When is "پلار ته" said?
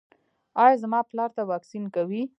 1.09-1.41